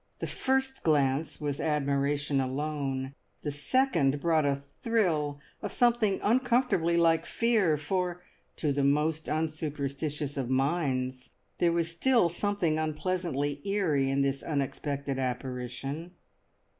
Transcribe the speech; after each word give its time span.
The 0.17 0.25
first 0.25 0.81
glance 0.81 1.39
was 1.39 1.61
admiration 1.61 2.41
alone, 2.41 3.13
the 3.43 3.51
second 3.51 4.19
brought 4.19 4.47
a 4.47 4.63
thrill 4.81 5.39
of 5.61 5.71
something 5.71 6.19
uncomfortably 6.23 6.97
like 6.97 7.27
fear, 7.27 7.77
for 7.77 8.19
to 8.55 8.71
the 8.73 8.83
most 8.83 9.25
unsuperstitious 9.27 10.37
of 10.37 10.49
minds 10.49 11.29
there 11.59 11.71
was 11.71 11.91
still 11.91 12.29
something 12.29 12.79
unpleasantly 12.79 13.61
eerie 13.63 14.09
in 14.09 14.23
this 14.23 14.41
unexpected 14.41 15.19
apparition. 15.19 16.15